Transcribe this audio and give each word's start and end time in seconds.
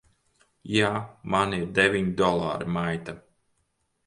Jā. 0.75 0.89
Man 1.35 1.53
ir 1.57 1.67
deviņi 1.81 2.15
dolāri, 2.23 2.71
maita! 2.79 3.17